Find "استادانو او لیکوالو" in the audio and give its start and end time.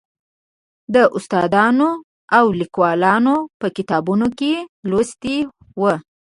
1.17-3.35